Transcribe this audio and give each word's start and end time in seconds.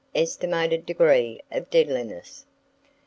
ESTIMATED 0.15 0.87
DEGREE 0.87 1.41
OF 1.51 1.69
DEADLINESS. 1.69 2.45